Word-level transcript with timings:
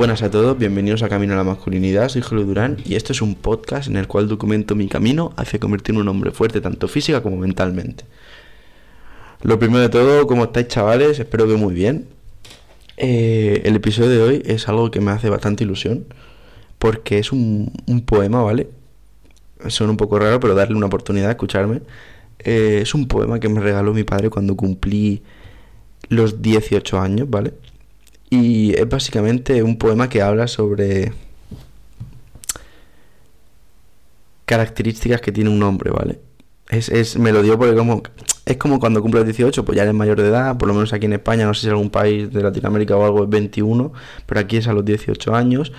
Buenas 0.00 0.22
a 0.22 0.30
todos, 0.30 0.56
bienvenidos 0.56 1.02
a 1.02 1.10
Camino 1.10 1.34
a 1.34 1.36
la 1.36 1.44
Masculinidad, 1.44 2.08
soy 2.08 2.22
Julio 2.22 2.46
Durán 2.46 2.78
y 2.86 2.94
esto 2.94 3.12
es 3.12 3.20
un 3.20 3.34
podcast 3.34 3.86
en 3.86 3.98
el 3.98 4.08
cual 4.08 4.28
documento 4.28 4.74
mi 4.74 4.88
camino 4.88 5.34
hacia 5.36 5.60
convertirme 5.60 6.00
en 6.00 6.04
un 6.04 6.08
hombre 6.08 6.30
fuerte 6.30 6.62
tanto 6.62 6.88
física 6.88 7.22
como 7.22 7.36
mentalmente. 7.36 8.04
Lo 9.42 9.58
primero 9.58 9.80
de 9.80 9.90
todo, 9.90 10.26
¿cómo 10.26 10.44
estáis 10.44 10.68
chavales? 10.68 11.20
Espero 11.20 11.46
que 11.46 11.56
muy 11.56 11.74
bien. 11.74 12.08
Eh, 12.96 13.60
el 13.66 13.76
episodio 13.76 14.08
de 14.08 14.22
hoy 14.22 14.42
es 14.46 14.70
algo 14.70 14.90
que 14.90 15.02
me 15.02 15.10
hace 15.10 15.28
bastante 15.28 15.64
ilusión 15.64 16.06
porque 16.78 17.18
es 17.18 17.30
un, 17.30 17.70
poema, 18.06 18.42
¿vale? 18.42 18.70
Suena 19.68 19.90
un 19.90 19.98
poco 19.98 20.18
raro, 20.18 20.40
pero 20.40 20.54
darle 20.54 20.76
una 20.76 20.86
oportunidad 20.86 21.28
a 21.28 21.32
escucharme. 21.32 21.82
Eh, 22.38 22.78
es 22.80 22.94
un 22.94 23.06
poema 23.06 23.38
que 23.38 23.50
me 23.50 23.60
regaló 23.60 23.92
mi 23.92 24.04
padre 24.04 24.30
cuando 24.30 24.56
cumplí 24.56 25.22
los 26.08 26.40
18 26.40 26.98
años, 26.98 27.28
¿vale? 27.28 27.52
Y 28.30 28.74
es 28.74 28.88
básicamente 28.88 29.62
un 29.62 29.76
poema 29.76 30.08
que 30.08 30.22
habla 30.22 30.46
sobre 30.46 31.12
características 34.44 35.20
que 35.20 35.32
tiene 35.32 35.50
un 35.50 35.62
hombre, 35.62 35.90
¿vale? 35.90 36.20
Es, 36.68 36.88
es, 36.88 37.18
me 37.18 37.32
lo 37.32 37.42
dio 37.42 37.58
porque 37.58 37.74
como, 37.74 38.02
es 38.46 38.56
como 38.56 38.78
cuando 38.78 39.02
cumples 39.02 39.24
18, 39.24 39.64
pues 39.64 39.76
ya 39.76 39.82
eres 39.82 39.94
mayor 39.94 40.20
de 40.20 40.28
edad, 40.28 40.56
por 40.56 40.68
lo 40.68 40.74
menos 40.74 40.92
aquí 40.92 41.06
en 41.06 41.12
España, 41.12 41.46
no 41.46 41.54
sé 41.54 41.62
si 41.62 41.66
en 41.66 41.72
algún 41.72 41.90
país 41.90 42.32
de 42.32 42.42
Latinoamérica 42.42 42.96
o 42.96 43.04
algo 43.04 43.24
es 43.24 43.30
21, 43.30 43.92
pero 44.26 44.40
aquí 44.40 44.56
es 44.56 44.68
a 44.68 44.72
los 44.72 44.84
18 44.84 45.34
años. 45.34 45.72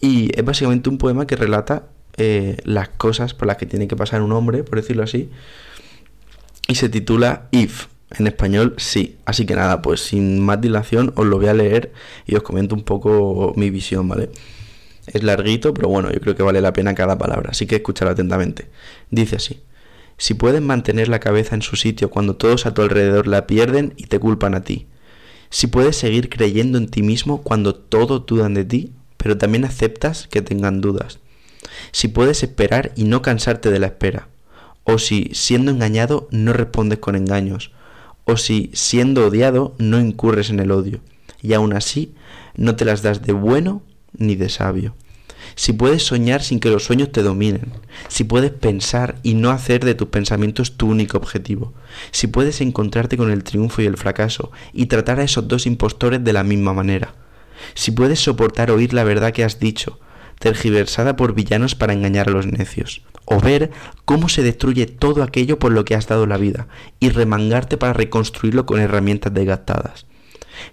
Y 0.00 0.30
es 0.38 0.44
básicamente 0.44 0.88
un 0.88 0.98
poema 0.98 1.26
que 1.26 1.36
relata 1.36 1.88
eh, 2.16 2.56
las 2.64 2.88
cosas 2.88 3.34
por 3.34 3.48
las 3.48 3.56
que 3.56 3.66
tiene 3.66 3.88
que 3.88 3.96
pasar 3.96 4.22
un 4.22 4.32
hombre, 4.32 4.64
por 4.64 4.76
decirlo 4.76 5.02
así. 5.02 5.30
Y 6.68 6.74
se 6.76 6.88
titula 6.88 7.48
If, 7.50 7.86
en 8.18 8.26
español 8.26 8.74
sí. 8.78 9.16
Así 9.24 9.46
que 9.46 9.54
nada, 9.54 9.82
pues 9.82 10.00
sin 10.00 10.40
más 10.40 10.60
dilación 10.60 11.12
os 11.16 11.26
lo 11.26 11.38
voy 11.38 11.46
a 11.46 11.54
leer 11.54 11.92
y 12.26 12.34
os 12.34 12.42
comento 12.42 12.74
un 12.74 12.82
poco 12.82 13.52
mi 13.56 13.70
visión, 13.70 14.08
¿vale? 14.08 14.30
Es 15.06 15.22
larguito, 15.22 15.72
pero 15.74 15.88
bueno, 15.88 16.10
yo 16.12 16.20
creo 16.20 16.36
que 16.36 16.42
vale 16.42 16.60
la 16.60 16.72
pena 16.72 16.94
cada 16.94 17.18
palabra, 17.18 17.50
así 17.50 17.66
que 17.66 17.76
escúchalo 17.76 18.10
atentamente. 18.10 18.66
Dice 19.10 19.36
así. 19.36 19.60
Si 20.18 20.34
puedes 20.34 20.60
mantener 20.60 21.08
la 21.08 21.18
cabeza 21.18 21.54
en 21.54 21.62
su 21.62 21.76
sitio 21.76 22.10
cuando 22.10 22.36
todos 22.36 22.66
a 22.66 22.74
tu 22.74 22.82
alrededor 22.82 23.26
la 23.26 23.46
pierden 23.46 23.94
y 23.96 24.04
te 24.04 24.18
culpan 24.18 24.54
a 24.54 24.62
ti. 24.62 24.86
Si 25.48 25.66
puedes 25.66 25.96
seguir 25.96 26.28
creyendo 26.28 26.78
en 26.78 26.88
ti 26.88 27.02
mismo 27.02 27.42
cuando 27.42 27.74
todos 27.74 28.26
dudan 28.26 28.54
de 28.54 28.64
ti, 28.64 28.92
pero 29.16 29.38
también 29.38 29.64
aceptas 29.64 30.28
que 30.28 30.42
tengan 30.42 30.80
dudas. 30.80 31.20
Si 31.92 32.08
puedes 32.08 32.42
esperar 32.42 32.92
y 32.96 33.04
no 33.04 33.22
cansarte 33.22 33.70
de 33.70 33.78
la 33.78 33.86
espera. 33.86 34.28
O 34.84 34.98
si, 34.98 35.30
siendo 35.32 35.70
engañado, 35.70 36.28
no 36.30 36.52
respondes 36.52 36.98
con 36.98 37.16
engaños 37.16 37.72
o 38.30 38.36
si, 38.36 38.70
siendo 38.72 39.26
odiado, 39.26 39.74
no 39.78 40.00
incurres 40.00 40.50
en 40.50 40.60
el 40.60 40.70
odio, 40.70 41.00
y 41.42 41.52
aún 41.52 41.72
así 41.72 42.14
no 42.56 42.76
te 42.76 42.84
las 42.84 43.02
das 43.02 43.22
de 43.22 43.32
bueno 43.32 43.82
ni 44.16 44.36
de 44.36 44.48
sabio. 44.48 44.94
Si 45.56 45.72
puedes 45.72 46.04
soñar 46.04 46.42
sin 46.42 46.60
que 46.60 46.70
los 46.70 46.84
sueños 46.84 47.10
te 47.12 47.22
dominen, 47.22 47.72
si 48.08 48.24
puedes 48.24 48.50
pensar 48.50 49.16
y 49.22 49.34
no 49.34 49.50
hacer 49.50 49.84
de 49.84 49.94
tus 49.94 50.08
pensamientos 50.08 50.76
tu 50.76 50.88
único 50.88 51.16
objetivo, 51.16 51.74
si 52.12 52.28
puedes 52.28 52.60
encontrarte 52.60 53.16
con 53.16 53.30
el 53.30 53.42
triunfo 53.42 53.82
y 53.82 53.86
el 53.86 53.96
fracaso 53.96 54.52
y 54.72 54.86
tratar 54.86 55.20
a 55.20 55.24
esos 55.24 55.48
dos 55.48 55.66
impostores 55.66 56.22
de 56.22 56.32
la 56.32 56.44
misma 56.44 56.72
manera, 56.72 57.14
si 57.74 57.90
puedes 57.90 58.20
soportar 58.20 58.70
oír 58.70 58.94
la 58.94 59.04
verdad 59.04 59.32
que 59.32 59.44
has 59.44 59.58
dicho, 59.58 59.98
tergiversada 60.38 61.16
por 61.16 61.34
villanos 61.34 61.74
para 61.74 61.92
engañar 61.92 62.28
a 62.28 62.32
los 62.32 62.46
necios, 62.46 63.02
o 63.30 63.40
ver 63.40 63.70
cómo 64.04 64.28
se 64.28 64.42
destruye 64.42 64.86
todo 64.86 65.22
aquello 65.22 65.58
por 65.58 65.70
lo 65.70 65.84
que 65.84 65.94
has 65.94 66.08
dado 66.08 66.26
la 66.26 66.36
vida 66.36 66.66
y 66.98 67.10
remangarte 67.10 67.76
para 67.76 67.92
reconstruirlo 67.92 68.66
con 68.66 68.80
herramientas 68.80 69.32
desgastadas. 69.32 70.04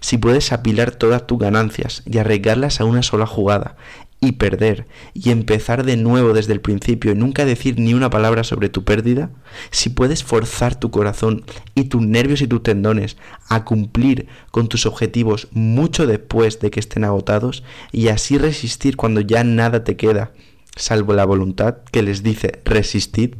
Si 0.00 0.18
puedes 0.18 0.52
apilar 0.52 0.90
todas 0.90 1.26
tus 1.26 1.38
ganancias 1.38 2.02
y 2.04 2.18
arriesgarlas 2.18 2.80
a 2.80 2.84
una 2.84 3.02
sola 3.02 3.26
jugada 3.26 3.76
y 4.20 4.32
perder 4.32 4.88
y 5.14 5.30
empezar 5.30 5.84
de 5.84 5.96
nuevo 5.96 6.32
desde 6.32 6.52
el 6.52 6.60
principio 6.60 7.12
y 7.12 7.14
nunca 7.14 7.44
decir 7.44 7.78
ni 7.78 7.94
una 7.94 8.10
palabra 8.10 8.42
sobre 8.42 8.68
tu 8.68 8.82
pérdida, 8.84 9.30
si 9.70 9.90
puedes 9.90 10.24
forzar 10.24 10.74
tu 10.74 10.90
corazón 10.90 11.44
y 11.76 11.84
tus 11.84 12.02
nervios 12.02 12.42
y 12.42 12.48
tus 12.48 12.64
tendones 12.64 13.16
a 13.48 13.64
cumplir 13.64 14.26
con 14.50 14.68
tus 14.68 14.84
objetivos 14.84 15.46
mucho 15.52 16.08
después 16.08 16.58
de 16.58 16.72
que 16.72 16.80
estén 16.80 17.04
agotados 17.04 17.62
y 17.92 18.08
así 18.08 18.36
resistir 18.36 18.96
cuando 18.96 19.20
ya 19.20 19.44
nada 19.44 19.84
te 19.84 19.96
queda 19.96 20.32
salvo 20.78 21.12
la 21.12 21.26
voluntad 21.26 21.78
que 21.92 22.02
les 22.02 22.22
dice 22.22 22.60
resistid, 22.64 23.34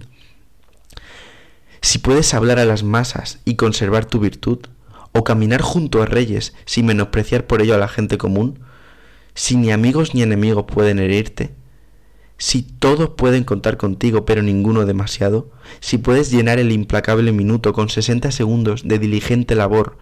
si 1.81 1.99
puedes 1.99 2.35
hablar 2.35 2.59
a 2.59 2.65
las 2.65 2.83
masas 2.83 3.39
y 3.45 3.55
conservar 3.55 4.05
tu 4.05 4.19
virtud, 4.19 4.59
o 5.13 5.25
caminar 5.25 5.63
junto 5.63 6.03
a 6.03 6.07
reyes 6.07 6.55
sin 6.65 6.87
menospreciar 6.87 7.47
por 7.47 7.63
ello 7.63 7.75
a 7.75 7.79
la 7.79 7.89
gente 7.89 8.19
común, 8.19 8.61
si 9.35 9.57
ni 9.57 9.71
amigos 9.71 10.15
ni 10.15 10.23
enemigos 10.23 10.65
pueden 10.67 10.99
herirte, 10.99 11.55
si 12.37 12.63
todos 12.63 13.11
pueden 13.11 13.45
contar 13.45 13.77
contigo 13.77 14.25
pero 14.25 14.43
ninguno 14.43 14.87
demasiado, 14.87 15.51
si 15.81 15.99
puedes 15.99 16.31
llenar 16.31 16.59
el 16.59 16.73
implacable 16.73 17.33
minuto 17.33 17.73
con 17.73 17.89
60 17.89 18.31
segundos 18.31 18.87
de 18.87 18.99
diligente 18.99 19.55
labor, 19.55 19.99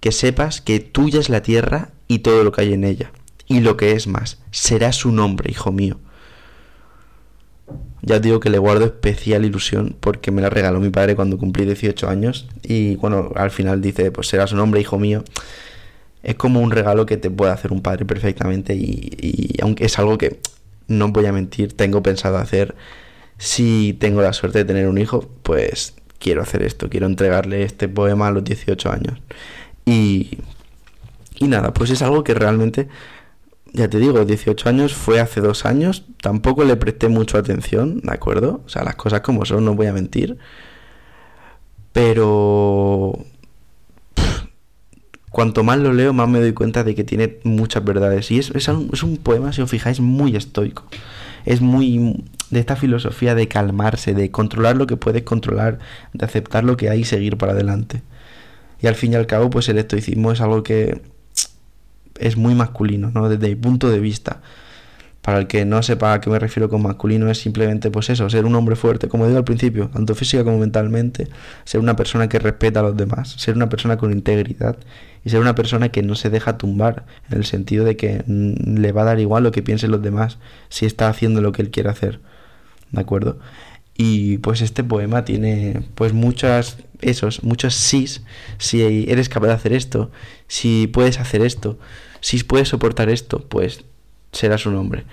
que 0.00 0.12
sepas 0.12 0.60
que 0.60 0.80
tuya 0.80 1.20
es 1.20 1.28
la 1.28 1.42
tierra 1.42 1.92
y 2.08 2.20
todo 2.20 2.44
lo 2.44 2.52
que 2.52 2.62
hay 2.62 2.72
en 2.72 2.84
ella, 2.84 3.12
y 3.46 3.60
lo 3.60 3.76
que 3.76 3.92
es 3.92 4.06
más, 4.06 4.38
serás 4.50 5.04
un 5.04 5.18
hombre, 5.18 5.50
hijo 5.50 5.72
mío, 5.72 5.98
ya 8.02 8.20
digo 8.20 8.40
que 8.40 8.50
le 8.50 8.58
guardo 8.58 8.84
especial 8.84 9.44
ilusión 9.44 9.96
porque 10.00 10.30
me 10.30 10.42
la 10.42 10.50
regaló 10.50 10.80
mi 10.80 10.90
padre 10.90 11.16
cuando 11.16 11.38
cumplí 11.38 11.64
18 11.64 12.08
años 12.08 12.46
y 12.62 12.96
bueno, 12.96 13.32
al 13.34 13.50
final 13.50 13.80
dice, 13.80 14.10
pues 14.10 14.28
serás 14.28 14.52
un 14.52 14.60
hombre, 14.60 14.80
hijo 14.80 14.98
mío. 14.98 15.24
Es 16.22 16.34
como 16.34 16.60
un 16.60 16.70
regalo 16.70 17.06
que 17.06 17.16
te 17.16 17.30
puede 17.30 17.52
hacer 17.52 17.72
un 17.72 17.82
padre 17.82 18.04
perfectamente 18.04 18.74
y, 18.74 19.56
aunque 19.62 19.84
es 19.86 19.98
algo 19.98 20.18
que 20.18 20.40
no 20.88 21.08
voy 21.08 21.26
a 21.26 21.32
mentir, 21.32 21.76
tengo 21.76 22.02
pensado 22.02 22.36
hacer 22.38 22.74
si 23.38 23.96
tengo 24.00 24.22
la 24.22 24.32
suerte 24.32 24.58
de 24.58 24.64
tener 24.64 24.88
un 24.88 24.98
hijo, 24.98 25.28
pues 25.42 25.94
quiero 26.18 26.42
hacer 26.42 26.62
esto, 26.62 26.88
quiero 26.88 27.06
entregarle 27.06 27.62
este 27.62 27.88
poema 27.88 28.28
a 28.28 28.30
los 28.30 28.44
18 28.44 28.90
años. 28.90 29.20
Y, 29.84 30.38
y 31.38 31.46
nada, 31.48 31.72
pues 31.72 31.90
es 31.90 32.02
algo 32.02 32.24
que 32.24 32.34
realmente 32.34 32.88
ya 33.72 33.88
te 33.88 33.98
digo, 33.98 34.24
18 34.24 34.68
años 34.68 34.94
fue 34.94 35.20
hace 35.20 35.40
dos 35.40 35.66
años, 35.66 36.04
tampoco 36.20 36.64
le 36.64 36.76
presté 36.76 37.08
mucho 37.08 37.38
atención, 37.38 38.00
¿de 38.00 38.12
acuerdo? 38.12 38.62
O 38.64 38.68
sea, 38.68 38.84
las 38.84 38.96
cosas 38.96 39.20
como 39.20 39.44
son, 39.44 39.64
no 39.64 39.74
voy 39.74 39.86
a 39.86 39.92
mentir. 39.92 40.38
Pero... 41.92 43.18
cuanto 45.30 45.64
más 45.64 45.78
lo 45.78 45.92
leo, 45.92 46.12
más 46.12 46.28
me 46.28 46.40
doy 46.40 46.52
cuenta 46.52 46.84
de 46.84 46.94
que 46.94 47.04
tiene 47.04 47.38
muchas 47.44 47.84
verdades. 47.84 48.30
Y 48.30 48.38
es, 48.38 48.50
es, 48.54 48.68
un, 48.68 48.90
es 48.92 49.02
un 49.02 49.18
poema, 49.18 49.52
si 49.52 49.62
os 49.62 49.70
fijáis, 49.70 50.00
muy 50.00 50.36
estoico. 50.36 50.84
Es 51.44 51.60
muy 51.60 52.24
de 52.50 52.60
esta 52.60 52.76
filosofía 52.76 53.34
de 53.34 53.48
calmarse, 53.48 54.14
de 54.14 54.30
controlar 54.30 54.76
lo 54.76 54.86
que 54.86 54.96
puedes 54.96 55.22
controlar, 55.22 55.78
de 56.12 56.24
aceptar 56.24 56.64
lo 56.64 56.76
que 56.76 56.88
hay 56.90 57.00
y 57.00 57.04
seguir 57.04 57.36
para 57.36 57.52
adelante. 57.52 58.02
Y 58.80 58.86
al 58.86 58.94
fin 58.94 59.12
y 59.12 59.16
al 59.16 59.26
cabo, 59.26 59.50
pues 59.50 59.68
el 59.68 59.78
estoicismo 59.78 60.32
es 60.32 60.40
algo 60.40 60.62
que 60.62 61.02
es 62.20 62.36
muy 62.36 62.54
masculino, 62.54 63.10
¿no? 63.12 63.28
Desde 63.28 63.48
mi 63.48 63.56
punto 63.56 63.90
de 63.90 64.00
vista. 64.00 64.40
Para 65.22 65.38
el 65.38 65.48
que 65.48 65.64
no 65.64 65.82
sepa 65.82 66.12
a 66.12 66.20
qué 66.20 66.30
me 66.30 66.38
refiero 66.38 66.68
con 66.68 66.82
masculino 66.82 67.28
es 67.28 67.38
simplemente 67.38 67.90
pues 67.90 68.10
eso, 68.10 68.30
ser 68.30 68.44
un 68.44 68.54
hombre 68.54 68.76
fuerte, 68.76 69.08
como 69.08 69.26
digo 69.26 69.38
al 69.38 69.44
principio, 69.44 69.88
tanto 69.88 70.14
física 70.14 70.44
como 70.44 70.58
mentalmente, 70.58 71.26
ser 71.64 71.80
una 71.80 71.96
persona 71.96 72.28
que 72.28 72.38
respeta 72.38 72.78
a 72.78 72.84
los 72.84 72.96
demás, 72.96 73.30
ser 73.30 73.56
una 73.56 73.68
persona 73.68 73.96
con 73.96 74.12
integridad 74.12 74.76
y 75.24 75.30
ser 75.30 75.40
una 75.40 75.56
persona 75.56 75.88
que 75.88 76.04
no 76.04 76.14
se 76.14 76.30
deja 76.30 76.58
tumbar, 76.58 77.06
en 77.28 77.38
el 77.38 77.44
sentido 77.44 77.84
de 77.84 77.96
que 77.96 78.22
le 78.28 78.92
va 78.92 79.02
a 79.02 79.06
dar 79.06 79.18
igual 79.18 79.42
lo 79.42 79.50
que 79.50 79.62
piensen 79.62 79.90
los 79.90 80.00
demás 80.00 80.38
si 80.68 80.86
está 80.86 81.08
haciendo 81.08 81.40
lo 81.40 81.50
que 81.50 81.62
él 81.62 81.72
quiere 81.72 81.88
hacer. 81.88 82.20
¿De 82.92 83.00
acuerdo? 83.00 83.40
Y 83.96 84.38
pues 84.38 84.60
este 84.60 84.84
poema 84.84 85.24
tiene 85.24 85.82
pues 85.94 86.12
muchas, 86.12 86.78
esos, 87.00 87.42
muchos 87.42 87.74
sís, 87.74 88.22
si 88.58 88.82
eres 89.08 89.28
capaz 89.28 89.48
de 89.48 89.54
hacer 89.54 89.72
esto, 89.72 90.10
si 90.48 90.86
puedes 90.86 91.18
hacer 91.18 91.42
esto, 91.42 91.78
si 92.20 92.42
puedes 92.42 92.68
soportar 92.68 93.08
esto, 93.08 93.46
pues 93.48 93.84
serás 94.32 94.66
un 94.66 94.76
hombre. 94.76 95.04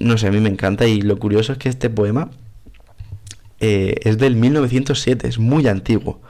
No 0.00 0.16
sé, 0.18 0.28
a 0.28 0.30
mí 0.30 0.38
me 0.38 0.48
encanta 0.48 0.86
y 0.86 1.00
lo 1.00 1.18
curioso 1.18 1.52
es 1.52 1.58
que 1.58 1.68
este 1.68 1.90
poema 1.90 2.30
eh, 3.60 3.96
es 4.04 4.18
del 4.18 4.36
1907, 4.36 5.26
es 5.26 5.38
muy 5.38 5.66
antiguo, 5.66 6.20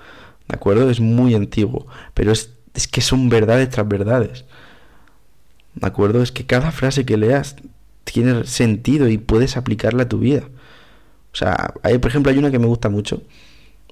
¿de 0.49 0.57
acuerdo? 0.57 0.89
Es 0.89 1.01
muy 1.01 1.35
antiguo, 1.35 1.87
pero 2.15 2.33
es, 2.33 2.55
es 2.75 2.89
que 2.89 3.03
son 3.03 3.29
verdades 3.29 3.69
tras 3.69 3.87
verdades, 3.87 4.47
¿de 5.75 5.87
acuerdo? 5.87 6.23
Es 6.23 6.33
que 6.33 6.47
cada 6.47 6.73
frase 6.73 7.05
que 7.05 7.19
leas 7.19 7.57
tiene 8.05 8.45
sentido 8.45 9.09
y 9.09 9.19
puedes 9.19 9.59
aplicarla 9.59 10.05
a 10.05 10.09
tu 10.09 10.19
vida. 10.21 10.49
O 11.39 11.45
sea, 11.45 11.73
hay, 11.85 11.99
por 11.99 12.11
ejemplo, 12.11 12.33
hay 12.33 12.39
una 12.39 12.51
que 12.51 12.59
me 12.59 12.67
gusta 12.67 12.89
mucho, 12.89 13.23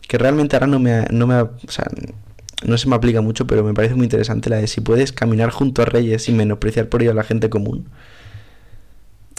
que 0.08 0.18
realmente 0.18 0.56
ahora 0.56 0.66
no 0.66 0.80
me, 0.80 1.04
no 1.12 1.28
me, 1.28 1.42
o 1.42 1.50
sea, 1.68 1.84
no 2.64 2.76
se 2.76 2.88
me 2.88 2.96
aplica 2.96 3.20
mucho, 3.20 3.46
pero 3.46 3.62
me 3.62 3.72
parece 3.72 3.94
muy 3.94 4.02
interesante 4.02 4.50
la 4.50 4.56
de 4.56 4.66
si 4.66 4.80
puedes 4.80 5.12
caminar 5.12 5.50
junto 5.50 5.80
a 5.82 5.84
reyes 5.84 6.24
sin 6.24 6.36
menospreciar 6.36 6.88
por 6.88 7.02
ello 7.02 7.12
a 7.12 7.14
la 7.14 7.22
gente 7.22 7.48
común. 7.48 7.86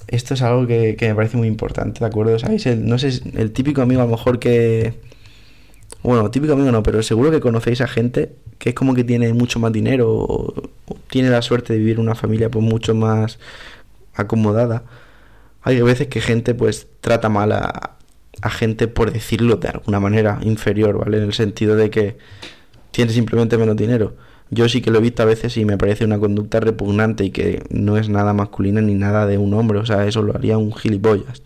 Esto 0.07 0.35
es 0.35 0.41
algo 0.41 0.67
que, 0.67 0.95
me 1.01 1.15
parece 1.15 1.35
muy 1.35 1.49
importante, 1.49 1.99
¿de 1.99 2.05
acuerdo? 2.05 2.39
¿Sabéis? 2.39 2.65
El, 2.65 2.87
no 2.87 2.97
sé, 2.97 3.09
el 3.35 3.51
típico 3.51 3.81
amigo 3.81 3.99
a 4.01 4.05
lo 4.05 4.11
mejor 4.11 4.39
que, 4.39 4.93
bueno, 6.01 6.31
típico 6.31 6.53
amigo 6.53 6.71
no, 6.71 6.83
pero 6.83 7.03
seguro 7.03 7.29
que 7.29 7.41
conocéis 7.41 7.81
a 7.81 7.87
gente 7.89 8.31
que 8.57 8.69
es 8.69 8.75
como 8.75 8.95
que 8.95 9.03
tiene 9.03 9.33
mucho 9.33 9.59
más 9.59 9.73
dinero 9.73 10.09
o, 10.09 10.53
tiene 11.09 11.29
la 11.29 11.41
suerte 11.41 11.73
de 11.73 11.79
vivir 11.79 11.99
una 11.99 12.15
familia 12.15 12.49
pues 12.49 12.63
mucho 12.63 12.95
más 12.95 13.37
acomodada. 14.13 14.83
Hay 15.61 15.81
veces 15.81 16.07
que 16.07 16.21
gente 16.21 16.55
pues 16.55 16.87
trata 17.01 17.27
mal 17.27 17.51
a, 17.51 17.96
a 18.41 18.49
gente 18.49 18.87
por 18.87 19.11
decirlo 19.11 19.55
de 19.57 19.69
alguna 19.69 19.99
manera 19.99 20.39
inferior, 20.43 20.97
¿vale? 20.99 21.17
En 21.17 21.23
el 21.23 21.33
sentido 21.33 21.75
de 21.75 21.89
que 21.89 22.17
tiene 22.91 23.11
simplemente 23.11 23.57
menos 23.57 23.75
dinero. 23.75 24.15
Yo 24.49 24.69
sí 24.69 24.81
que 24.81 24.91
lo 24.91 24.99
he 24.99 25.01
visto 25.01 25.23
a 25.23 25.25
veces 25.25 25.57
y 25.57 25.65
me 25.65 25.77
parece 25.77 26.05
una 26.05 26.19
conducta 26.19 26.59
repugnante 26.59 27.25
y 27.25 27.31
que 27.31 27.63
no 27.69 27.97
es 27.97 28.09
nada 28.09 28.33
masculina 28.33 28.81
ni 28.81 28.95
nada 28.95 29.25
de 29.25 29.37
un 29.37 29.53
hombre, 29.53 29.79
o 29.79 29.85
sea, 29.85 30.05
eso 30.07 30.21
lo 30.21 30.35
haría 30.35 30.57
un 30.57 30.73
gilipollas. 30.73 31.43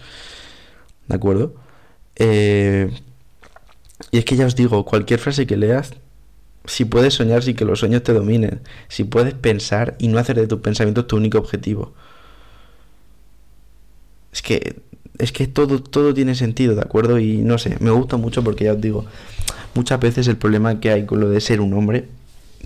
¿De 1.08 1.16
acuerdo? 1.16 1.56
Eh, 2.16 2.92
y 4.12 4.18
es 4.18 4.26
que 4.26 4.36
ya 4.36 4.46
os 4.46 4.56
digo, 4.56 4.86
cualquier 4.86 5.20
frase 5.20 5.48
que 5.48 5.58
leas, 5.58 5.94
si 6.66 6.86
puedes 6.86 7.16
soñar 7.16 7.44
sin 7.44 7.56
que 7.56 7.66
los 7.66 7.80
sueños 7.80 8.04
te 8.04 8.14
dominen, 8.14 8.62
si 8.88 9.04
puedes 9.04 9.34
pensar 9.34 9.96
y 10.00 10.08
no 10.08 10.20
hacer 10.20 10.36
de 10.38 10.48
tus 10.48 10.60
pensamientos 10.62 11.08
tu 11.08 11.18
único 11.18 11.38
objetivo. 11.40 11.94
Es 14.32 14.42
que 14.42 14.82
es 15.22 15.32
que 15.32 15.48
todo 15.48 15.82
todo 15.82 16.14
tiene 16.14 16.36
sentido, 16.36 16.76
¿de 16.76 16.82
acuerdo? 16.82 17.20
Y 17.20 17.38
no 17.38 17.58
sé, 17.58 17.78
me 17.80 17.92
gusta 17.92 18.18
mucho 18.18 18.44
porque 18.44 18.66
ya 18.66 18.74
os 18.74 18.82
digo, 18.82 19.06
muchas 19.76 20.00
veces 20.00 20.28
el 20.28 20.38
problema 20.38 20.80
que 20.80 20.92
hay 20.92 21.06
con 21.06 21.20
lo 21.20 21.30
de 21.30 21.40
ser 21.42 21.62
un 21.62 21.74
hombre, 21.74 22.08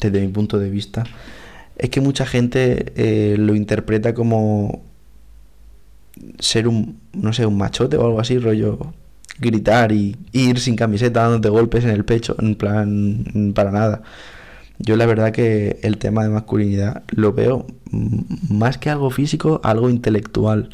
desde 0.02 0.22
mi 0.22 0.28
punto 0.30 0.60
de 0.60 0.70
vista, 0.70 1.04
es 1.78 1.90
que 1.90 2.02
mucha 2.02 2.26
gente 2.26 2.94
eh, 2.96 3.36
lo 3.38 3.56
interpreta 3.56 4.14
como 4.14 4.84
ser 6.40 6.68
un, 6.68 7.00
no 7.14 7.34
sé, 7.34 7.46
un 7.46 7.58
machote 7.58 7.98
o 7.98 8.06
algo 8.06 8.20
así, 8.20 8.38
rollo 8.38 8.94
gritar 9.40 9.92
y, 9.92 10.16
ir 10.32 10.60
sin 10.60 10.76
camiseta 10.76 11.24
dándote 11.24 11.50
golpes 11.50 11.84
en 11.84 11.90
el 11.92 12.06
pecho, 12.06 12.36
en 12.40 12.56
plan, 12.56 13.52
para 13.54 13.72
nada. 13.72 14.02
Yo 14.80 14.96
la 14.98 15.06
verdad 15.06 15.32
que 15.32 15.80
el 15.84 15.98
tema 15.98 16.24
de 16.24 16.30
masculinidad 16.30 17.04
lo 17.10 17.34
veo 17.34 17.66
más 18.50 18.78
que 18.78 18.90
algo 18.90 19.10
físico, 19.10 19.62
algo 19.64 19.90
intelectual 19.90 20.70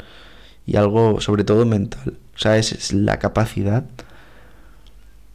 y 0.72 0.76
algo 0.76 1.20
sobre 1.20 1.44
todo 1.44 1.66
mental. 1.66 2.14
O 2.34 2.38
sea, 2.38 2.56
es, 2.56 2.94
la 2.94 3.18
capacidad 3.18 3.84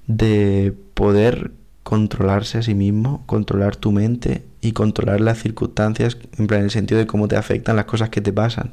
de 0.08 0.74
poder 0.96 1.52
controlarse 1.84 2.58
a 2.58 2.64
sí 2.64 2.74
mismo, 2.74 3.24
controlar 3.28 3.76
tu 3.76 3.92
mente 3.92 4.44
y 4.62 4.72
controlar 4.72 5.22
las 5.22 5.38
circunstancias 5.38 6.18
en 6.40 6.48
plan 6.48 6.62
en 6.62 6.66
el 6.66 6.72
sentido 6.72 7.00
de 7.00 7.06
cómo 7.06 7.28
te 7.28 7.36
afectan 7.36 7.76
las 7.76 7.86
cosas 7.86 8.10
que 8.10 8.20
te 8.20 8.34
pasan. 8.34 8.72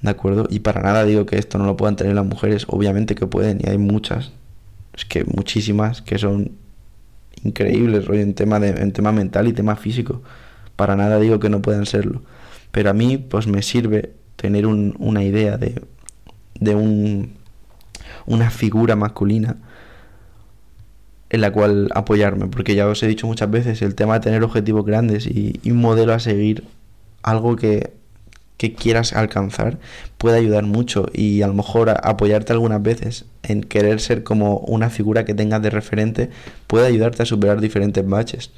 ¿De 0.00 0.10
acuerdo? 0.10 0.46
Y 0.48 0.60
para 0.60 0.80
nada 0.80 1.04
digo 1.04 1.26
que 1.26 1.38
esto 1.38 1.58
no 1.58 1.66
lo 1.66 1.76
puedan 1.76 1.96
tener 1.96 2.14
las 2.14 2.24
mujeres, 2.24 2.64
obviamente 2.68 3.16
que 3.16 3.26
pueden, 3.26 3.60
y 3.60 3.68
hay 3.68 3.78
muchas, 3.78 4.30
es 4.94 5.04
que 5.06 5.24
muchísimas 5.24 6.02
que 6.02 6.18
son 6.18 6.52
increíbles 7.42 8.08
en 8.10 8.34
tema, 8.34 8.60
de, 8.60 8.68
en 8.68 8.92
tema 8.92 9.10
mental 9.10 9.48
y 9.48 9.52
tema 9.52 9.74
físico. 9.74 10.22
Para 10.76 10.94
nada 10.94 11.18
digo 11.18 11.40
que 11.40 11.50
no 11.50 11.62
puedan 11.62 11.84
serlo. 11.84 12.22
Pero 12.70 12.90
a 12.90 12.92
mí, 12.92 13.18
pues 13.18 13.48
me 13.48 13.62
sirve 13.62 14.12
tener 14.36 14.66
una 14.66 15.24
idea 15.24 15.56
de, 15.56 15.82
de 16.60 16.74
un, 16.74 17.34
una 18.26 18.50
figura 18.50 18.96
masculina 18.96 19.56
en 21.28 21.40
la 21.40 21.52
cual 21.52 21.90
apoyarme, 21.94 22.46
porque 22.46 22.74
ya 22.74 22.86
os 22.86 23.02
he 23.02 23.08
dicho 23.08 23.26
muchas 23.26 23.50
veces, 23.50 23.82
el 23.82 23.94
tema 23.94 24.14
de 24.14 24.20
tener 24.20 24.44
objetivos 24.44 24.84
grandes 24.86 25.26
y, 25.26 25.58
y 25.62 25.72
un 25.72 25.80
modelo 25.80 26.12
a 26.12 26.20
seguir, 26.20 26.64
algo 27.22 27.56
que 27.56 27.92
que 28.56 28.74
quieras 28.74 29.12
alcanzar 29.12 29.78
puede 30.18 30.38
ayudar 30.38 30.64
mucho 30.64 31.06
y 31.12 31.42
a 31.42 31.46
lo 31.46 31.54
mejor 31.54 31.90
apoyarte 31.90 32.52
algunas 32.52 32.82
veces 32.82 33.26
en 33.42 33.62
querer 33.62 34.00
ser 34.00 34.22
como 34.22 34.58
una 34.58 34.90
figura 34.90 35.24
que 35.24 35.34
tengas 35.34 35.62
de 35.62 35.70
referente 35.70 36.30
puede 36.66 36.86
ayudarte 36.86 37.22
a 37.22 37.26
superar 37.26 37.60
diferentes 37.60 38.06
baches. 38.06 38.50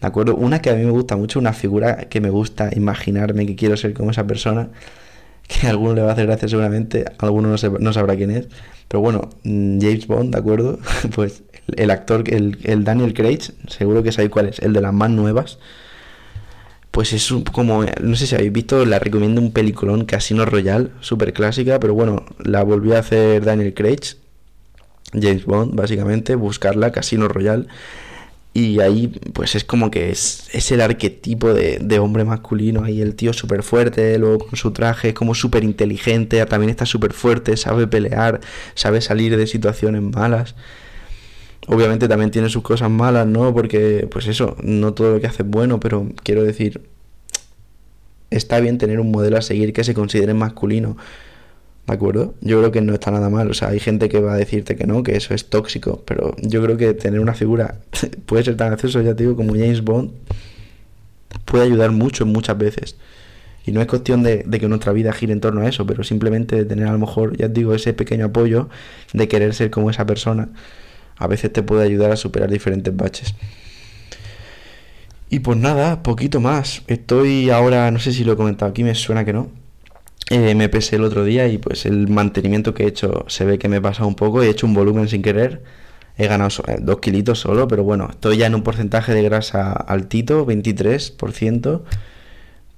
¿De 0.00 0.06
acuerdo? 0.06 0.36
Una 0.36 0.60
que 0.60 0.70
a 0.70 0.74
mí 0.74 0.84
me 0.84 0.90
gusta 0.90 1.16
mucho, 1.16 1.38
una 1.38 1.52
figura 1.52 2.08
que 2.08 2.20
me 2.20 2.30
gusta 2.30 2.70
imaginarme 2.74 3.46
que 3.46 3.56
quiero 3.56 3.76
ser 3.76 3.94
como 3.94 4.10
esa 4.10 4.26
persona, 4.26 4.68
que 5.48 5.66
a 5.66 5.70
alguno 5.70 5.94
le 5.94 6.02
va 6.02 6.10
a 6.10 6.12
hacer 6.12 6.26
gracia 6.26 6.48
seguramente, 6.48 7.04
a 7.06 7.24
alguno 7.26 7.48
no, 7.48 7.78
no 7.78 7.92
sabrá 7.92 8.16
quién 8.16 8.30
es, 8.30 8.48
pero 8.88 9.00
bueno, 9.00 9.30
mm, 9.44 9.80
James 9.80 10.06
Bond, 10.06 10.34
¿de 10.34 10.38
acuerdo? 10.38 10.78
pues 11.14 11.42
el, 11.76 11.90
actor, 11.90 12.24
el, 12.32 12.58
el 12.64 12.84
Daniel 12.84 13.14
Craig, 13.14 13.40
seguro 13.68 14.02
que 14.02 14.12
sabéis 14.12 14.30
cuál 14.30 14.48
es, 14.48 14.58
el 14.60 14.72
de 14.72 14.80
las 14.80 14.92
más 14.92 15.10
nuevas 15.10 15.58
pues 16.94 17.12
es 17.12 17.34
como, 17.50 17.84
no 18.00 18.14
sé 18.14 18.28
si 18.28 18.36
habéis 18.36 18.52
visto, 18.52 18.86
la 18.86 19.00
recomiendo 19.00 19.40
un 19.40 19.50
peliculón 19.50 20.04
Casino 20.04 20.44
Royale, 20.44 20.90
súper 21.00 21.32
clásica, 21.32 21.80
pero 21.80 21.92
bueno, 21.92 22.24
la 22.38 22.62
volvió 22.62 22.94
a 22.94 23.00
hacer 23.00 23.44
Daniel 23.44 23.74
Craig, 23.74 23.98
James 25.12 25.44
Bond, 25.44 25.74
básicamente, 25.74 26.36
buscarla, 26.36 26.92
Casino 26.92 27.26
Royale. 27.26 27.66
Y 28.56 28.78
ahí, 28.80 29.08
pues 29.32 29.56
es 29.56 29.64
como 29.64 29.90
que 29.90 30.10
es, 30.10 30.48
es 30.52 30.70
el 30.70 30.80
arquetipo 30.80 31.52
de, 31.52 31.78
de, 31.80 31.98
hombre 31.98 32.24
masculino. 32.24 32.84
Ahí 32.84 33.02
el 33.02 33.16
tío 33.16 33.32
súper 33.32 33.64
fuerte, 33.64 34.16
luego 34.16 34.38
con 34.46 34.56
su 34.56 34.70
traje, 34.70 35.08
es 35.08 35.14
como 35.14 35.34
súper 35.34 35.64
inteligente, 35.64 36.44
también 36.46 36.70
está 36.70 36.86
súper 36.86 37.12
fuerte, 37.12 37.56
sabe 37.56 37.88
pelear, 37.88 38.40
sabe 38.76 39.00
salir 39.00 39.36
de 39.36 39.48
situaciones 39.48 40.02
malas. 40.02 40.54
Obviamente 41.66 42.06
también 42.08 42.30
tiene 42.30 42.48
sus 42.48 42.62
cosas 42.62 42.90
malas, 42.90 43.26
¿no? 43.26 43.52
Porque, 43.52 44.06
pues 44.10 44.28
eso, 44.28 44.56
no 44.62 44.94
todo 44.94 45.14
lo 45.14 45.20
que 45.20 45.26
hace 45.26 45.42
es 45.42 45.48
bueno, 45.48 45.80
pero 45.80 46.06
quiero 46.22 46.44
decir, 46.44 46.82
está 48.30 48.60
bien 48.60 48.78
tener 48.78 49.00
un 49.00 49.10
modelo 49.10 49.36
a 49.36 49.42
seguir 49.42 49.72
que 49.72 49.82
se 49.82 49.94
considere 49.94 50.32
masculino. 50.32 50.96
¿De 51.86 51.92
acuerdo? 51.92 52.34
Yo 52.40 52.58
creo 52.58 52.72
que 52.72 52.80
no 52.80 52.94
está 52.94 53.10
nada 53.10 53.28
mal. 53.28 53.50
O 53.50 53.54
sea, 53.54 53.68
hay 53.68 53.80
gente 53.80 54.08
que 54.08 54.20
va 54.20 54.34
a 54.34 54.36
decirte 54.36 54.76
que 54.76 54.86
no, 54.86 55.02
que 55.02 55.16
eso 55.16 55.34
es 55.34 55.50
tóxico. 55.50 56.02
Pero 56.06 56.34
yo 56.40 56.62
creo 56.62 56.76
que 56.76 56.94
tener 56.94 57.20
una 57.20 57.34
figura 57.34 57.76
puede 58.26 58.44
ser 58.44 58.56
tan 58.56 58.68
gracioso, 58.68 59.02
ya 59.02 59.14
te 59.14 59.24
digo, 59.24 59.36
como 59.36 59.52
James 59.52 59.82
Bond, 59.82 60.12
puede 61.44 61.64
ayudar 61.64 61.92
mucho 61.92 62.24
muchas 62.26 62.56
veces. 62.56 62.96
Y 63.66 63.72
no 63.72 63.80
es 63.80 63.86
cuestión 63.86 64.22
de, 64.22 64.44
de, 64.46 64.60
que 64.60 64.68
nuestra 64.68 64.92
vida 64.92 65.12
gire 65.12 65.32
en 65.32 65.40
torno 65.40 65.62
a 65.62 65.68
eso, 65.68 65.86
pero 65.86 66.04
simplemente 66.04 66.56
de 66.56 66.64
tener 66.64 66.86
a 66.86 66.92
lo 66.92 66.98
mejor, 66.98 67.36
ya 67.36 67.48
te 67.48 67.54
digo, 67.54 67.74
ese 67.74 67.94
pequeño 67.94 68.26
apoyo 68.26 68.68
de 69.12 69.26
querer 69.28 69.54
ser 69.54 69.70
como 69.70 69.90
esa 69.90 70.04
persona 70.06 70.50
a 71.16 71.26
veces 71.26 71.52
te 71.52 71.62
puede 71.62 71.84
ayudar 71.84 72.10
a 72.10 72.16
superar 72.16 72.50
diferentes 72.50 72.94
baches. 72.94 73.34
Y 75.30 75.40
pues 75.40 75.58
nada, 75.58 76.02
poquito 76.02 76.40
más. 76.40 76.82
Estoy 76.86 77.50
ahora, 77.50 77.90
no 77.90 77.98
sé 77.98 78.12
si 78.12 78.24
lo 78.24 78.34
he 78.34 78.36
comentado 78.36 78.70
aquí, 78.70 78.84
me 78.84 78.94
suena 78.94 79.24
que 79.24 79.32
no. 79.32 79.50
Eh, 80.30 80.54
me 80.54 80.68
pesé 80.68 80.96
el 80.96 81.04
otro 81.04 81.24
día 81.24 81.48
y 81.48 81.58
pues 81.58 81.84
el 81.84 82.08
mantenimiento 82.08 82.72
que 82.72 82.84
he 82.84 82.86
hecho 82.86 83.24
se 83.28 83.44
ve 83.44 83.58
que 83.58 83.68
me 83.68 83.76
he 83.76 83.80
pasado 83.80 84.08
un 84.08 84.14
poco. 84.14 84.42
He 84.42 84.48
hecho 84.48 84.66
un 84.66 84.74
volumen 84.74 85.08
sin 85.08 85.22
querer. 85.22 85.62
He 86.16 86.26
ganado 86.28 86.50
eh, 86.68 86.78
dos 86.80 87.00
kilitos 87.00 87.40
solo, 87.40 87.68
pero 87.68 87.84
bueno, 87.84 88.08
estoy 88.10 88.38
ya 88.38 88.46
en 88.46 88.54
un 88.54 88.62
porcentaje 88.62 89.12
de 89.12 89.22
grasa 89.22 89.72
altito, 89.72 90.46
23%. 90.46 91.82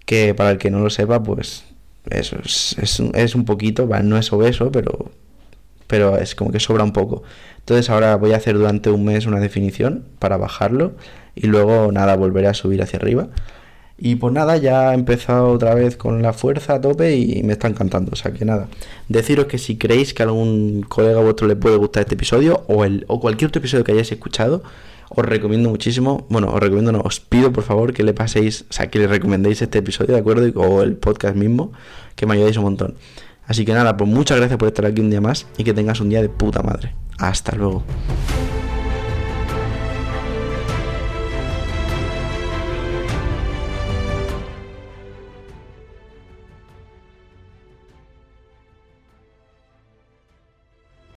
Que 0.05 0.35
para 0.35 0.51
el 0.53 0.59
que 0.59 0.71
no 0.71 0.81
lo 0.81 0.91
sepa, 0.91 1.23
pues 1.23 1.65
eso 2.11 2.37
es, 2.45 2.77
es, 2.81 3.01
es 3.01 3.35
un 3.35 3.45
poquito, 3.45 3.87
no 4.05 4.19
es 4.19 4.33
obeso, 4.33 4.71
pero, 4.71 5.11
pero 5.87 6.17
es 6.19 6.35
como 6.35 6.53
que 6.53 6.61
sobra 6.61 6.85
un 6.85 6.93
poco. 6.93 7.23
Entonces 7.59 7.91
ahora 7.91 8.17
voy 8.17 8.33
a 8.33 8.37
hacer 8.37 8.57
durante 8.57 8.91
un 8.91 9.05
mes 9.05 9.27
una 9.27 9.41
definición 9.41 10.05
para 10.21 10.37
bajarlo 10.37 10.95
y 11.35 11.49
luego 11.49 11.91
nada, 11.93 12.17
volveré 12.17 12.47
a 12.49 12.55
subir 12.55 12.83
hacia 12.83 12.99
arriba. 12.99 13.29
Y 13.99 14.17
pues 14.17 14.33
nada, 14.33 14.59
ya 14.59 14.93
he 14.93 14.95
empezado 14.95 15.49
otra 15.49 15.75
vez 15.75 15.97
con 15.97 16.21
la 16.21 16.35
fuerza 16.35 16.75
a 16.75 16.81
tope 16.81 17.17
y 17.17 17.43
me 17.43 17.55
está 17.55 17.69
encantando. 17.69 18.11
O 18.13 18.17
sea 18.17 18.33
que 18.33 18.45
nada, 18.45 18.69
deciros 19.09 19.47
que 19.47 19.59
si 19.59 19.79
creéis 19.79 20.13
que 20.13 20.23
a 20.23 20.27
algún 20.27 20.85
colega 20.87 21.21
vuestro 21.21 21.49
le 21.49 21.57
puede 21.57 21.77
gustar 21.77 22.03
este 22.03 22.15
episodio 22.15 22.65
o, 22.69 22.85
el, 22.85 23.05
o 23.09 23.21
cualquier 23.21 23.49
otro 23.49 23.61
episodio 23.61 23.85
que 23.85 23.93
hayáis 23.93 24.13
escuchado, 24.13 24.63
os 25.09 25.25
recomiendo 25.25 25.71
muchísimo, 25.71 26.27
bueno, 26.29 26.53
os 26.53 26.61
recomiendo, 26.61 26.93
no, 26.93 27.01
os 27.01 27.21
pido 27.21 27.53
por 27.53 27.65
favor 27.65 27.95
que 27.95 28.03
le 28.03 28.13
paséis, 28.13 28.67
o 28.69 28.73
sea, 28.73 28.91
que 28.91 28.99
le 28.99 29.07
recomendéis 29.07 29.63
este 29.63 29.79
episodio, 29.79 30.15
¿de 30.15 30.21
acuerdo? 30.21 30.61
O 30.61 30.83
el 30.83 30.97
podcast 30.97 31.37
mismo, 31.37 31.73
que 32.17 32.27
me 32.27 32.35
ayudéis 32.35 32.57
un 32.59 32.65
montón. 32.65 32.95
Así 33.47 33.65
que 33.65 33.73
nada, 33.73 33.97
pues 33.97 34.11
muchas 34.11 34.37
gracias 34.39 34.59
por 34.59 34.69
estar 34.69 34.85
aquí 34.85 35.01
un 35.01 35.11
día 35.11 35.21
más 35.21 35.47
y 35.57 35.65
que 35.65 35.73
tengas 35.73 36.01
un 36.01 36.11
día 36.11 36.21
de 36.21 36.29
puta 36.29 36.63
madre. 36.63 36.93
Hasta 37.19 37.55
luego. 37.55 37.85